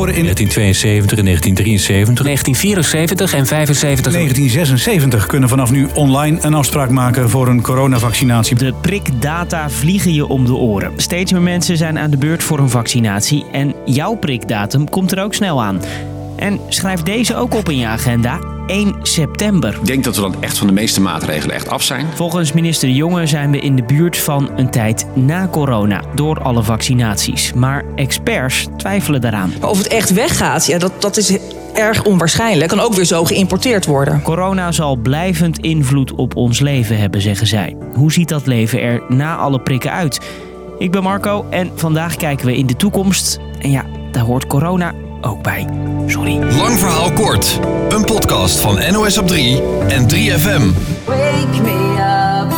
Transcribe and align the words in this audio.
geboren 0.00 0.18
in 0.18 0.34
1972 0.34 1.18
en 1.18 1.24
1973. 1.24 2.24
1974 2.24 3.34
en 3.34 3.46
75. 3.46 4.12
1976 4.12 5.26
kunnen 5.26 5.48
vanaf 5.48 5.70
nu 5.70 5.88
online 5.94 6.38
een 6.42 6.54
afspraak 6.54 6.90
maken 6.90 7.30
voor 7.30 7.48
een 7.48 7.62
coronavaccinatie. 7.62 8.56
De 8.56 8.74
prikdata 8.80 9.70
vliegen 9.70 10.14
je 10.14 10.26
om 10.26 10.44
de 10.44 10.54
oren. 10.54 10.92
Steeds 10.96 11.32
meer 11.32 11.42
mensen 11.42 11.76
zijn 11.76 11.98
aan 11.98 12.10
de 12.10 12.16
beurt 12.16 12.42
voor 12.42 12.58
een 12.58 12.70
vaccinatie. 12.70 13.44
En 13.52 13.74
jouw 13.84 14.14
prikdatum 14.14 14.88
komt 14.88 15.12
er 15.12 15.22
ook 15.22 15.34
snel 15.34 15.62
aan. 15.62 15.80
En 16.36 16.60
schrijf 16.68 17.02
deze 17.02 17.36
ook 17.36 17.54
op 17.54 17.68
in 17.68 17.78
je 17.78 17.86
agenda. 17.86 18.49
1 18.70 18.94
september. 19.02 19.74
Ik 19.74 19.86
denk 19.86 20.04
dat 20.04 20.16
we 20.16 20.20
dan 20.22 20.42
echt 20.42 20.58
van 20.58 20.66
de 20.66 20.72
meeste 20.72 21.00
maatregelen 21.00 21.54
echt 21.54 21.68
af 21.68 21.82
zijn. 21.82 22.06
Volgens 22.14 22.52
minister 22.52 22.88
De 22.88 22.94
Jonge 22.94 23.26
zijn 23.26 23.50
we 23.50 23.58
in 23.58 23.76
de 23.76 23.82
buurt 23.82 24.16
van 24.16 24.50
een 24.56 24.70
tijd 24.70 25.06
na 25.14 25.48
corona 25.48 26.02
door 26.14 26.42
alle 26.42 26.62
vaccinaties. 26.62 27.52
Maar 27.52 27.84
experts 27.94 28.66
twijfelen 28.76 29.20
daaraan. 29.20 29.52
Of 29.62 29.78
het 29.78 29.86
echt 29.86 30.12
weggaat, 30.12 30.66
ja, 30.66 30.78
dat, 30.78 30.92
dat 30.98 31.16
is 31.16 31.38
erg 31.74 32.04
onwaarschijnlijk. 32.04 32.70
Kan 32.70 32.80
ook 32.80 32.94
weer 32.94 33.04
zo 33.04 33.24
geïmporteerd 33.24 33.86
worden. 33.86 34.22
Corona 34.22 34.72
zal 34.72 34.96
blijvend 34.96 35.58
invloed 35.58 36.12
op 36.12 36.36
ons 36.36 36.60
leven 36.60 36.98
hebben, 36.98 37.20
zeggen 37.20 37.46
zij. 37.46 37.76
Hoe 37.94 38.12
ziet 38.12 38.28
dat 38.28 38.46
leven 38.46 38.80
er 38.80 39.02
na 39.08 39.36
alle 39.36 39.60
prikken 39.60 39.92
uit? 39.92 40.20
Ik 40.78 40.90
ben 40.90 41.02
Marco 41.02 41.46
en 41.48 41.70
vandaag 41.74 42.16
kijken 42.16 42.46
we 42.46 42.56
in 42.56 42.66
de 42.66 42.76
toekomst. 42.76 43.38
En 43.58 43.70
ja, 43.70 43.84
daar 44.10 44.24
hoort 44.24 44.46
corona 44.46 44.92
ook 45.20 45.42
bij. 45.42 45.66
Sorry. 46.06 46.38
Lang 46.38 46.78
verhaal 46.78 47.12
kort. 47.12 47.60
Een 47.88 48.04
podcast 48.04 48.60
van 48.60 48.78
NOS 48.92 49.18
op 49.18 49.26
3 49.26 49.62
en 49.88 50.02
3FM. 50.02 50.62
Wake 51.06 51.62
me 51.62 51.96
up 52.42 52.52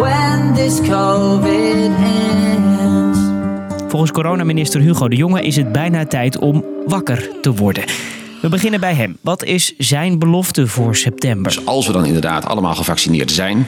when 0.00 0.54
this 0.54 0.80
COVID 0.88 1.90
ends. 2.04 3.18
Volgens 3.88 4.12
coronaminister 4.12 4.80
Hugo 4.80 5.08
de 5.08 5.16
Jonge 5.16 5.42
is 5.42 5.56
het 5.56 5.72
bijna 5.72 6.06
tijd 6.06 6.38
om 6.38 6.64
wakker 6.86 7.30
te 7.40 7.54
worden. 7.54 7.84
We 8.42 8.48
beginnen 8.48 8.80
bij 8.80 8.94
hem. 8.94 9.16
Wat 9.20 9.44
is 9.44 9.74
zijn 9.78 10.18
belofte 10.18 10.66
voor 10.66 10.96
september? 10.96 11.52
Dus 11.52 11.66
als 11.66 11.86
we 11.86 11.92
dan 11.92 12.04
inderdaad 12.04 12.46
allemaal 12.46 12.74
gevaccineerd 12.74 13.30
zijn, 13.30 13.66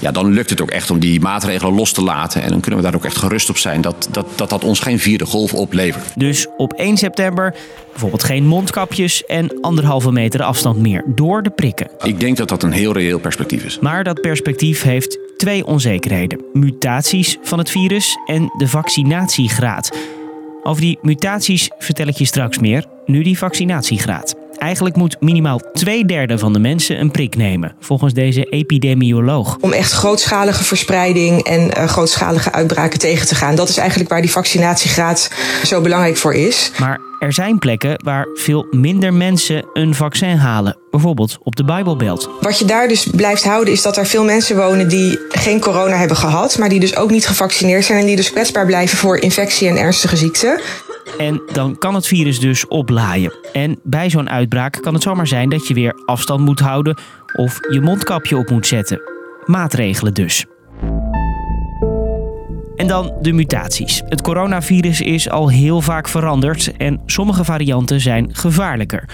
ja, 0.00 0.10
dan 0.10 0.32
lukt 0.32 0.50
het 0.50 0.60
ook 0.60 0.70
echt 0.70 0.90
om 0.90 0.98
die 0.98 1.20
maatregelen 1.20 1.74
los 1.74 1.92
te 1.92 2.02
laten. 2.02 2.42
En 2.42 2.48
dan 2.48 2.60
kunnen 2.60 2.80
we 2.80 2.86
daar 2.86 2.94
ook 2.94 3.04
echt 3.04 3.16
gerust 3.16 3.50
op 3.50 3.56
zijn 3.56 3.80
dat 3.80 4.08
dat, 4.10 4.26
dat, 4.36 4.50
dat 4.50 4.64
ons 4.64 4.80
geen 4.80 4.98
vierde 4.98 5.26
golf 5.26 5.54
oplevert. 5.54 6.12
Dus 6.16 6.46
op 6.56 6.72
1 6.72 6.96
september 6.96 7.54
bijvoorbeeld 7.90 8.24
geen 8.24 8.46
mondkapjes 8.46 9.24
en 9.26 9.60
anderhalve 9.60 10.12
meter 10.12 10.42
afstand 10.42 10.78
meer 10.78 11.04
door 11.06 11.42
de 11.42 11.50
prikken. 11.50 11.90
Ik 12.02 12.20
denk 12.20 12.36
dat 12.36 12.48
dat 12.48 12.62
een 12.62 12.72
heel 12.72 12.92
reëel 12.92 13.18
perspectief 13.18 13.64
is. 13.64 13.78
Maar 13.78 14.04
dat 14.04 14.20
perspectief 14.20 14.82
heeft 14.82 15.18
twee 15.36 15.66
onzekerheden: 15.66 16.44
mutaties 16.52 17.38
van 17.42 17.58
het 17.58 17.70
virus 17.70 18.18
en 18.26 18.52
de 18.56 18.68
vaccinatiegraad. 18.68 19.96
Over 20.62 20.82
die 20.82 20.98
mutaties 21.02 21.70
vertel 21.78 22.06
ik 22.06 22.16
je 22.16 22.24
straks 22.24 22.58
meer, 22.58 22.84
nu 23.06 23.22
die 23.22 23.38
vaccinatiegraad. 23.38 24.34
Eigenlijk 24.62 24.96
moet 24.96 25.16
minimaal 25.20 25.60
twee 25.72 26.04
derde 26.04 26.38
van 26.38 26.52
de 26.52 26.58
mensen 26.58 27.00
een 27.00 27.10
prik 27.10 27.36
nemen, 27.36 27.74
volgens 27.80 28.12
deze 28.12 28.44
epidemioloog. 28.44 29.56
Om 29.60 29.72
echt 29.72 29.92
grootschalige 29.92 30.64
verspreiding 30.64 31.42
en 31.42 31.70
uh, 31.78 31.84
grootschalige 31.88 32.52
uitbraken 32.52 32.98
tegen 32.98 33.26
te 33.26 33.34
gaan. 33.34 33.54
Dat 33.54 33.68
is 33.68 33.76
eigenlijk 33.76 34.10
waar 34.10 34.20
die 34.20 34.30
vaccinatiegraad 34.30 35.30
zo 35.64 35.80
belangrijk 35.80 36.16
voor 36.16 36.34
is. 36.34 36.72
Maar 36.78 37.00
er 37.18 37.32
zijn 37.32 37.58
plekken 37.58 38.02
waar 38.04 38.26
veel 38.34 38.66
minder 38.70 39.14
mensen 39.14 39.64
een 39.72 39.94
vaccin 39.94 40.36
halen, 40.36 40.76
bijvoorbeeld 40.90 41.38
op 41.42 41.56
de 41.56 41.64
Bijbelbelt. 41.64 42.30
Wat 42.40 42.58
je 42.58 42.64
daar 42.64 42.88
dus 42.88 43.06
blijft 43.06 43.44
houden 43.44 43.72
is 43.72 43.82
dat 43.82 43.96
er 43.96 44.06
veel 44.06 44.24
mensen 44.24 44.56
wonen 44.56 44.88
die 44.88 45.18
geen 45.28 45.60
corona 45.60 45.96
hebben 45.96 46.16
gehad, 46.16 46.58
maar 46.58 46.68
die 46.68 46.80
dus 46.80 46.96
ook 46.96 47.10
niet 47.10 47.26
gevaccineerd 47.26 47.84
zijn 47.84 48.00
en 48.00 48.06
die 48.06 48.16
dus 48.16 48.30
kwetsbaar 48.30 48.66
blijven 48.66 48.98
voor 48.98 49.18
infectie 49.18 49.68
en 49.68 49.76
ernstige 49.76 50.16
ziekten. 50.16 50.60
En 51.18 51.42
dan 51.52 51.78
kan 51.78 51.94
het 51.94 52.06
virus 52.06 52.40
dus 52.40 52.66
oplaaien. 52.66 53.32
En 53.52 53.78
bij 53.82 54.10
zo'n 54.10 54.30
uitbraak 54.30 54.78
kan 54.82 54.94
het 54.94 55.02
zomaar 55.02 55.26
zijn 55.26 55.48
dat 55.48 55.68
je 55.68 55.74
weer 55.74 56.02
afstand 56.04 56.40
moet 56.40 56.60
houden 56.60 56.96
of 57.36 57.58
je 57.70 57.80
mondkapje 57.80 58.36
op 58.36 58.50
moet 58.50 58.66
zetten. 58.66 59.00
Maatregelen 59.44 60.14
dus. 60.14 60.46
En 62.76 62.86
dan 62.86 63.12
de 63.20 63.32
mutaties. 63.32 64.02
Het 64.08 64.22
coronavirus 64.22 65.00
is 65.00 65.30
al 65.30 65.48
heel 65.48 65.80
vaak 65.80 66.08
veranderd 66.08 66.76
en 66.76 67.00
sommige 67.06 67.44
varianten 67.44 68.00
zijn 68.00 68.34
gevaarlijker. 68.34 69.08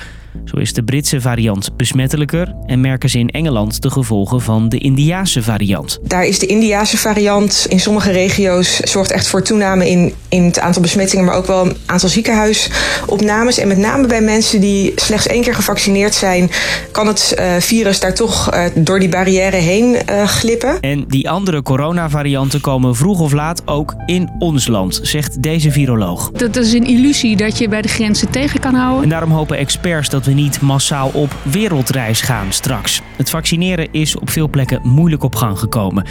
Zo 0.44 0.56
is 0.56 0.72
de 0.72 0.83
Britse 0.83 1.21
variant 1.21 1.77
besmettelijker 1.77 2.55
en 2.66 2.81
merken 2.81 3.11
ze 3.11 3.19
in 3.19 3.28
Engeland 3.28 3.83
de 3.83 3.91
gevolgen 3.91 4.41
van 4.41 4.69
de 4.69 4.78
Indiase 4.78 5.43
variant. 5.43 5.99
Daar 6.03 6.27
is 6.27 6.39
de 6.39 6.47
Indiase 6.47 6.97
variant 6.97 7.66
in 7.69 7.81
sommige 7.81 8.11
regio's 8.11 8.77
zorgt 8.77 9.11
echt 9.11 9.28
voor 9.28 9.43
toename 9.43 9.91
in, 9.91 10.12
in 10.28 10.44
het 10.44 10.59
aantal 10.59 10.83
besmettingen, 10.83 11.25
maar 11.25 11.34
ook 11.34 11.47
wel 11.47 11.66
een 11.66 11.77
aantal 11.87 12.09
ziekenhuisopnames. 12.09 13.59
En 13.59 13.69
met 13.69 13.77
name 13.78 14.06
bij 14.06 14.21
mensen 14.21 14.61
die 14.61 14.93
slechts 14.97 15.27
één 15.27 15.43
keer 15.43 15.55
gevaccineerd 15.55 16.15
zijn, 16.15 16.50
kan 16.93 17.06
het 17.06 17.34
uh, 17.39 17.53
virus 17.59 18.00
daar 18.00 18.15
toch 18.15 18.55
uh, 18.55 18.65
door 18.75 19.00
die 19.00 19.09
barrière 19.09 19.56
heen 19.56 19.97
uh, 20.10 20.25
glippen. 20.25 20.81
En 20.81 21.05
die 21.09 21.31
andere 21.31 21.62
coronavarianten 21.62 22.60
komen 22.60 22.97
vroeg 22.97 23.21
of 23.21 23.33
laat 23.33 23.62
ook 23.65 23.95
in 24.06 24.31
ons 24.39 24.66
land, 24.66 25.00
zegt 25.03 25.43
deze 25.43 25.71
viroloog. 25.71 26.31
Dat 26.31 26.56
is 26.56 26.72
een 26.72 26.87
illusie 26.87 27.37
dat 27.37 27.59
je 27.59 27.69
bij 27.69 27.83
de 27.83 27.89
grenzen 27.89 28.31
tegen 28.31 28.60
kan 28.60 28.75
houden. 28.75 29.03
En 29.03 29.09
daarom 29.09 29.31
hopen 29.31 29.56
experts 29.56 30.09
dat 30.09 30.17
we 30.24 30.32
niet 30.32 30.60
massaal 30.60 31.08
op 31.08 31.36
wereldreis 31.42 32.20
gaan 32.20 32.52
straks. 32.52 33.02
Het 33.16 33.30
vaccineren 33.30 33.88
is 33.92 34.16
op 34.16 34.30
veel 34.30 34.48
plekken 34.48 34.80
moeilijk 34.84 35.22
op 35.22 35.34
gang 35.34 35.58
gekomen. 35.58 36.06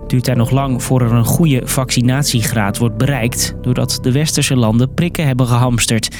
Het 0.00 0.10
duurt 0.10 0.28
er 0.28 0.36
nog 0.36 0.50
lang 0.50 0.82
voor 0.82 1.02
er 1.02 1.12
een 1.12 1.24
goede 1.24 1.60
vaccinatiegraad 1.64 2.78
wordt 2.78 2.96
bereikt, 2.96 3.54
doordat 3.62 3.98
de 4.02 4.12
westerse 4.12 4.56
landen 4.56 4.94
prikken 4.94 5.26
hebben 5.26 5.46
gehamsterd. 5.46 6.16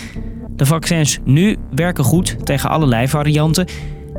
De 0.56 0.66
vaccins 0.66 1.18
nu 1.24 1.56
werken 1.74 2.04
goed 2.04 2.46
tegen 2.46 2.70
allerlei 2.70 3.08
varianten. 3.08 3.66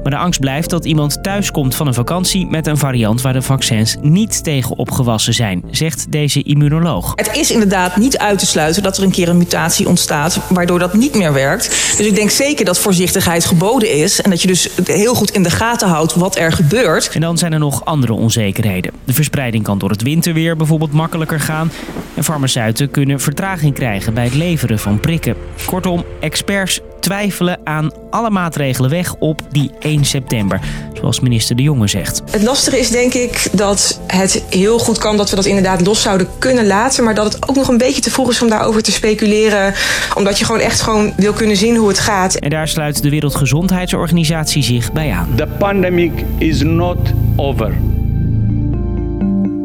Maar 0.03 0.11
de 0.11 0.17
angst 0.17 0.39
blijft 0.39 0.69
dat 0.69 0.85
iemand 0.85 1.23
thuiskomt 1.23 1.75
van 1.75 1.87
een 1.87 1.93
vakantie 1.93 2.47
met 2.47 2.67
een 2.67 2.77
variant 2.77 3.21
waar 3.21 3.33
de 3.33 3.41
vaccins 3.41 3.95
niet 4.01 4.43
tegen 4.43 4.77
opgewassen 4.77 5.33
zijn, 5.33 5.63
zegt 5.71 6.11
deze 6.11 6.43
immunoloog. 6.43 7.11
Het 7.15 7.35
is 7.35 7.51
inderdaad 7.51 7.95
niet 7.95 8.17
uit 8.17 8.39
te 8.39 8.45
sluiten 8.45 8.83
dat 8.83 8.97
er 8.97 9.03
een 9.03 9.11
keer 9.11 9.29
een 9.29 9.37
mutatie 9.37 9.87
ontstaat 9.87 10.39
waardoor 10.49 10.79
dat 10.79 10.93
niet 10.93 11.15
meer 11.15 11.33
werkt. 11.33 11.69
Dus 11.97 12.05
ik 12.05 12.15
denk 12.15 12.29
zeker 12.29 12.65
dat 12.65 12.79
voorzichtigheid 12.79 13.45
geboden 13.45 13.91
is 13.91 14.21
en 14.21 14.29
dat 14.29 14.41
je 14.41 14.47
dus 14.47 14.69
heel 14.83 15.15
goed 15.15 15.31
in 15.31 15.43
de 15.43 15.49
gaten 15.49 15.87
houdt 15.87 16.15
wat 16.15 16.37
er 16.37 16.51
gebeurt. 16.51 17.09
En 17.13 17.21
dan 17.21 17.37
zijn 17.37 17.53
er 17.53 17.59
nog 17.59 17.85
andere 17.85 18.13
onzekerheden. 18.13 18.91
De 19.05 19.13
verspreiding 19.13 19.63
kan 19.63 19.77
door 19.77 19.89
het 19.89 20.01
winterweer 20.01 20.55
bijvoorbeeld 20.55 20.93
makkelijker 20.93 21.39
gaan 21.39 21.71
en 22.13 22.23
farmaceuten 22.23 22.91
kunnen 22.91 23.19
vertraging 23.19 23.73
krijgen 23.73 24.13
bij 24.13 24.23
het 24.23 24.33
leveren 24.33 24.79
van 24.79 24.99
prikken. 24.99 25.35
Kortom, 25.65 26.03
experts 26.19 26.79
twijfelen 27.03 27.59
aan 27.63 27.91
alle 28.09 28.29
maatregelen 28.29 28.89
weg 28.89 29.15
op 29.19 29.41
die 29.51 29.71
1 29.79 30.05
september, 30.05 30.59
zoals 30.93 31.19
minister 31.19 31.55
De 31.55 31.61
Jonge 31.61 31.87
zegt. 31.87 32.21
Het 32.31 32.43
lastige 32.43 32.79
is 32.79 32.89
denk 32.89 33.13
ik 33.13 33.47
dat 33.51 33.99
het 34.07 34.43
heel 34.49 34.79
goed 34.79 34.97
kan 34.97 35.17
dat 35.17 35.29
we 35.29 35.35
dat 35.35 35.45
inderdaad 35.45 35.85
los 35.85 36.01
zouden 36.01 36.27
kunnen 36.39 36.67
laten, 36.67 37.03
maar 37.03 37.15
dat 37.15 37.33
het 37.33 37.49
ook 37.49 37.55
nog 37.55 37.67
een 37.67 37.77
beetje 37.77 38.01
te 38.01 38.11
vroeg 38.11 38.29
is 38.29 38.41
om 38.41 38.49
daarover 38.49 38.83
te 38.83 38.91
speculeren, 38.91 39.73
omdat 40.15 40.39
je 40.39 40.45
gewoon 40.45 40.61
echt 40.61 40.81
gewoon 40.81 41.13
wil 41.17 41.33
kunnen 41.33 41.57
zien 41.57 41.75
hoe 41.75 41.87
het 41.87 41.99
gaat. 41.99 42.35
En 42.35 42.49
daar 42.49 42.67
sluit 42.67 43.01
de 43.01 43.09
Wereldgezondheidsorganisatie 43.09 44.63
zich 44.63 44.91
bij 44.91 45.11
aan. 45.11 45.29
The 45.35 45.47
pandemic 45.57 46.11
is 46.37 46.61
not 46.61 46.97
over. 47.35 47.92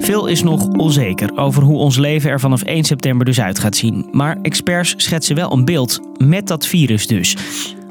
Veel 0.08 0.26
is 0.26 0.42
nog 0.42 0.66
onzeker 0.66 1.36
over 1.36 1.62
hoe 1.62 1.78
ons 1.78 1.96
leven 1.96 2.30
er 2.30 2.40
vanaf 2.40 2.62
1 2.62 2.84
september 2.84 3.26
dus 3.26 3.40
uit 3.40 3.58
gaat 3.58 3.76
zien. 3.76 4.08
Maar 4.12 4.36
experts 4.42 4.94
schetsen 4.96 5.36
wel 5.36 5.52
een 5.52 5.64
beeld 5.64 6.00
met 6.16 6.46
dat 6.46 6.66
virus 6.66 7.06
dus. 7.06 7.36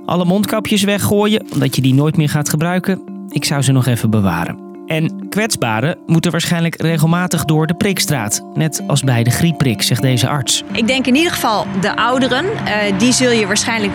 Alle 0.05 0.25
mondkapjes 0.25 0.83
weggooien, 0.83 1.45
omdat 1.53 1.75
je 1.75 1.81
die 1.81 1.93
nooit 1.93 2.17
meer 2.17 2.29
gaat 2.29 2.49
gebruiken. 2.49 3.01
Ik 3.29 3.45
zou 3.45 3.61
ze 3.61 3.71
nog 3.71 3.85
even 3.85 4.09
bewaren. 4.09 4.57
En 4.85 5.29
kwetsbaren 5.29 5.97
moeten 6.05 6.31
waarschijnlijk 6.31 6.81
regelmatig 6.81 7.45
door 7.45 7.67
de 7.67 7.73
prikstraat. 7.73 8.41
Net 8.53 8.83
als 8.87 9.03
bij 9.03 9.23
de 9.23 9.31
griepprik, 9.31 9.81
zegt 9.81 10.01
deze 10.01 10.27
arts. 10.27 10.63
Ik 10.71 10.87
denk 10.87 11.07
in 11.07 11.15
ieder 11.15 11.31
geval 11.31 11.65
de 11.81 11.95
ouderen. 11.95 12.45
Uh, 12.45 12.99
die 12.99 13.11
zul 13.11 13.31
je 13.31 13.47
waarschijnlijk 13.47 13.93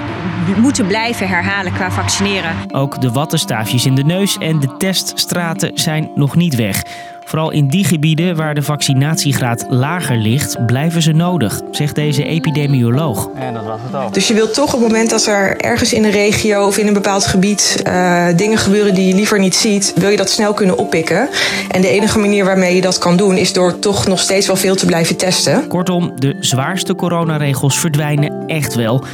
moeten 0.57 0.87
blijven 0.87 1.29
herhalen 1.29 1.73
qua 1.73 1.91
vaccineren. 1.91 2.57
Ook 2.73 3.01
de 3.01 3.11
wattenstaafjes 3.11 3.87
in 3.87 3.95
de 3.95 4.05
neus 4.05 4.39
en 4.39 4.61
de 4.61 4.77
teststraten 4.77 5.71
zijn 5.75 6.11
nog 6.15 6.37
niet 6.37 6.55
weg. 6.55 6.83
Vooral 7.32 7.50
in 7.50 7.69
die 7.69 7.84
gebieden 7.84 8.37
waar 8.37 8.55
de 8.55 8.62
vaccinatiegraad 8.62 9.67
lager 9.69 10.17
ligt, 10.17 10.67
blijven 10.67 11.02
ze 11.02 11.12
nodig, 11.12 11.61
zegt 11.70 11.94
deze 11.94 12.25
epidemioloog. 12.25 13.29
En 13.34 13.55
dat 13.55 13.64
was 13.64 13.81
het 13.84 13.94
al. 13.94 14.11
Dus 14.11 14.29
je 14.29 14.34
wilt 14.34 14.55
toch 14.55 14.75
op 14.75 14.81
het 14.81 14.88
moment 14.88 15.11
dat 15.11 15.26
er 15.26 15.61
ergens 15.61 15.93
in 15.93 16.05
een 16.05 16.11
regio 16.11 16.67
of 16.67 16.79
in 16.79 16.87
een 16.87 16.93
bepaald 16.93 17.26
gebied 17.26 17.82
uh, 17.87 18.26
dingen 18.37 18.58
gebeuren 18.58 18.94
die 18.94 19.06
je 19.06 19.14
liever 19.14 19.38
niet 19.38 19.55
ziet, 19.55 19.93
wil 19.96 20.08
je 20.08 20.17
dat 20.17 20.31
snel 20.31 20.55
kunnen 20.55 20.79
oppikken. 20.79 21.29
En 21.69 21.81
de 21.81 21.88
enige 21.88 22.19
manier 22.19 22.44
waarmee 22.44 22.75
je 22.75 22.81
dat 22.81 22.99
kan 22.99 23.17
doen 23.17 23.37
is 23.37 23.52
door 23.52 23.79
toch 23.79 24.06
nog 24.06 24.20
steeds 24.20 24.46
wel 24.46 24.56
veel 24.56 24.75
te 24.75 24.87
blijven 24.87 25.17
testen. 25.17 25.67
Kortom, 25.67 26.12
de 26.17 26.37
zwaarste 26.40 26.94
coronaregels 26.94 27.79
verdwijnen 27.79 28.46
echt 28.46 28.75
wel. 28.75 29.05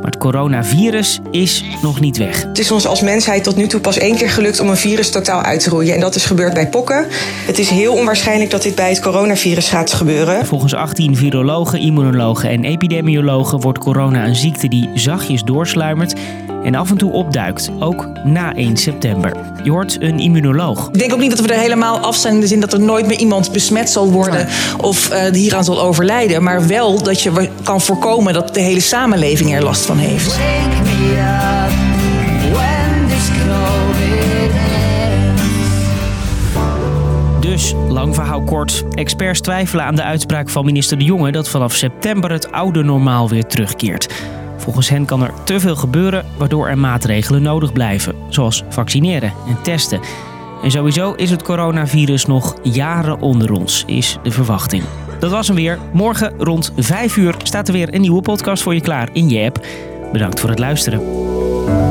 Maar 0.00 0.10
het 0.10 0.18
coronavirus 0.18 1.20
is 1.30 1.64
nog 1.82 2.00
niet 2.00 2.16
weg. 2.16 2.42
Het 2.42 2.58
is 2.58 2.70
ons 2.70 2.86
als 2.86 3.00
mensheid 3.00 3.44
tot 3.44 3.56
nu 3.56 3.66
toe 3.66 3.80
pas 3.80 3.98
één 3.98 4.16
keer 4.16 4.30
gelukt 4.30 4.60
om 4.60 4.68
een 4.68 4.76
virus 4.76 5.10
totaal 5.10 5.42
uit 5.42 5.62
te 5.62 5.70
roeien. 5.70 5.94
En 5.94 6.00
dat 6.00 6.14
is 6.14 6.24
gebeurd 6.24 6.54
bij 6.54 6.68
pokken. 6.68 7.06
Het 7.46 7.58
is 7.58 7.70
heel 7.70 7.94
onwaarschijnlijk 7.94 8.50
dat 8.50 8.62
dit 8.62 8.74
bij 8.74 8.88
het 8.88 9.00
coronavirus 9.00 9.68
gaat 9.68 9.92
gebeuren. 9.92 10.46
Volgens 10.46 10.74
18 10.74 11.16
virologen, 11.16 11.80
immunologen 11.80 12.50
en 12.50 12.64
epidemiologen 12.64 13.60
wordt 13.60 13.78
corona 13.78 14.26
een 14.26 14.36
ziekte 14.36 14.68
die 14.68 14.90
zachtjes 14.94 15.42
doorsluimert 15.42 16.14
en 16.64 16.74
af 16.74 16.90
en 16.90 16.96
toe 16.96 17.12
opduikt, 17.12 17.70
ook 17.78 18.08
na 18.24 18.54
1 18.54 18.76
september. 18.76 19.36
Je 19.62 19.70
hoort 19.70 19.96
een 20.00 20.18
immunoloog. 20.18 20.88
Ik 20.88 20.98
denk 20.98 21.12
ook 21.12 21.20
niet 21.20 21.30
dat 21.30 21.40
we 21.40 21.52
er 21.52 21.60
helemaal 21.60 21.98
af 21.98 22.16
zijn 22.16 22.34
in 22.34 22.40
de 22.40 22.46
zin 22.46 22.60
dat 22.60 22.72
er 22.72 22.80
nooit 22.80 23.06
meer 23.06 23.18
iemand 23.18 23.52
besmet 23.52 23.90
zal 23.90 24.10
worden 24.10 24.46
of 24.80 25.12
uh, 25.12 25.24
hieraan 25.32 25.64
zal 25.64 25.80
overlijden. 25.80 26.42
Maar 26.42 26.66
wel 26.66 27.02
dat 27.02 27.22
je 27.22 27.48
kan 27.62 27.80
voorkomen 27.80 28.32
dat 28.32 28.54
de 28.54 28.60
hele 28.60 28.80
samenleving 28.80 29.54
er 29.54 29.62
last 29.62 29.86
van 29.86 29.98
heeft. 29.98 30.36
Dus, 37.40 37.74
lang 37.88 38.14
verhaal 38.14 38.42
kort. 38.42 38.84
Experts 38.94 39.40
twijfelen 39.40 39.84
aan 39.84 39.94
de 39.94 40.02
uitspraak 40.02 40.48
van 40.48 40.64
minister 40.64 40.98
De 40.98 41.04
Jonge 41.04 41.32
dat 41.32 41.48
vanaf 41.48 41.74
september 41.74 42.30
het 42.30 42.52
oude 42.52 42.82
normaal 42.82 43.28
weer 43.28 43.46
terugkeert. 43.46 44.08
Volgens 44.58 44.88
hen 44.88 45.04
kan 45.04 45.22
er 45.22 45.32
te 45.44 45.60
veel 45.60 45.76
gebeuren 45.76 46.24
waardoor 46.38 46.68
er 46.68 46.78
maatregelen 46.78 47.42
nodig 47.42 47.72
blijven, 47.72 48.14
zoals 48.28 48.64
vaccineren 48.68 49.32
en 49.48 49.62
testen. 49.62 50.00
En 50.62 50.70
sowieso 50.70 51.12
is 51.12 51.30
het 51.30 51.42
coronavirus 51.42 52.26
nog 52.26 52.56
jaren 52.62 53.20
onder 53.20 53.52
ons, 53.52 53.84
is 53.86 54.18
de 54.22 54.30
verwachting. 54.30 54.82
Dat 55.18 55.30
was 55.30 55.46
hem 55.46 55.56
weer. 55.56 55.78
Morgen 55.92 56.32
rond 56.38 56.72
5 56.76 57.16
uur 57.16 57.34
staat 57.42 57.68
er 57.68 57.74
weer 57.74 57.94
een 57.94 58.00
nieuwe 58.00 58.22
podcast 58.22 58.62
voor 58.62 58.74
je 58.74 58.80
klaar 58.80 59.08
in 59.12 59.28
je 59.28 59.44
app. 59.44 59.66
Bedankt 60.12 60.40
voor 60.40 60.50
het 60.50 60.58
luisteren. 60.58 61.87